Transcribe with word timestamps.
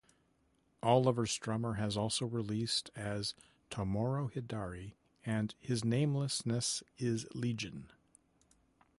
Oliver 0.81 1.27
Stummer 1.27 1.77
has 1.77 1.95
also 1.95 2.25
released 2.25 2.89
as 2.95 3.35
Tomoroh 3.69 4.33
Hidari 4.33 4.95
and 5.27 5.53
his 5.59 5.83
Namelessness 5.85 6.81
Is 6.97 7.27
Legion. 7.35 7.91